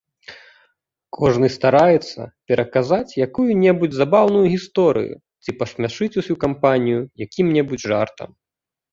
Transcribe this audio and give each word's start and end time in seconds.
Кожны 1.17 1.47
стараецца 1.55 2.21
пераказаць 2.51 3.17
якую-небудзь 3.27 3.97
забаўную 3.99 4.41
гісторыю 4.55 5.15
ці 5.43 5.55
пасмяшыць 5.59 6.09
усю 6.23 6.35
кампанію 6.45 7.01
якім-небудзь 7.25 7.87
жартам. 7.93 8.29